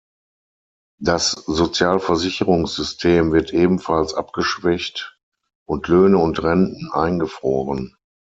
[0.99, 5.19] Das Sozialversicherungssystem wird ebenfalls abgeschwächt
[5.67, 7.95] und Löhne und Renten eingefroren.